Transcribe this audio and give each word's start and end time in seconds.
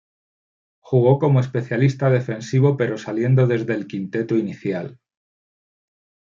Jugó 0.79 1.19
como 1.19 1.39
especialista 1.41 2.09
defensivo, 2.09 2.75
pero 2.75 2.97
saliendo 2.97 3.45
desde 3.45 3.75
el 3.75 3.85
quinteto 3.85 4.35
inicial. 4.35 4.99